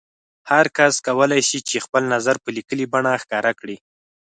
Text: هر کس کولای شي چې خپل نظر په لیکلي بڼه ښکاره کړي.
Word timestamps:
هر 0.51 0.65
کس 0.77 0.93
کولای 1.07 1.41
شي 1.49 1.59
چې 1.69 1.83
خپل 1.85 2.03
نظر 2.13 2.35
په 2.43 2.49
لیکلي 2.57 2.85
بڼه 2.93 3.11
ښکاره 3.23 3.51
کړي. 3.59 3.77